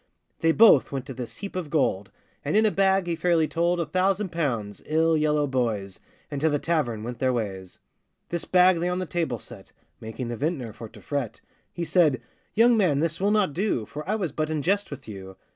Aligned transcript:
They 0.39 0.51
both 0.51 0.91
went 0.91 1.05
to 1.05 1.13
this 1.13 1.37
heap 1.37 1.55
of 1.55 1.69
gold, 1.69 2.09
And 2.43 2.57
in 2.57 2.65
a 2.65 2.71
bag 2.71 3.05
he 3.05 3.15
fairly 3.15 3.47
told 3.47 3.79
A 3.79 3.85
thousand 3.85 4.31
pounds, 4.31 4.81
ill 4.87 5.15
yellow 5.15 5.45
boys, 5.45 5.99
And 6.31 6.41
to 6.41 6.49
the 6.49 6.57
tavern 6.57 7.03
went 7.03 7.19
their 7.19 7.31
ways. 7.31 7.79
This 8.29 8.43
bag 8.45 8.79
they 8.79 8.89
on 8.89 8.97
the 8.97 9.05
table 9.05 9.37
set, 9.37 9.73
Making 9.99 10.29
the 10.29 10.37
vintner 10.37 10.73
for 10.73 10.89
to 10.89 11.01
fret; 11.01 11.41
He 11.71 11.85
said, 11.85 12.19
'Young 12.55 12.75
man! 12.75 12.99
this 12.99 13.21
will 13.21 13.29
not 13.29 13.53
do, 13.53 13.85
For 13.85 14.03
I 14.09 14.15
was 14.15 14.31
but 14.31 14.49
in 14.49 14.63
jest 14.63 14.89
with 14.89 15.07
you. 15.07 15.35